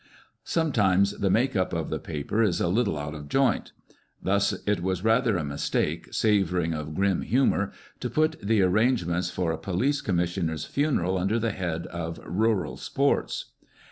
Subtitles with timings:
[0.45, 3.71] Sometimes the "make up" of the paper is a little out of joint.
[4.19, 9.29] Thus, it was rather a mistake, savouring of grim humour, to put the arrange ments
[9.29, 13.51] for a police commissioner's funeral under the head of" Rural Sports."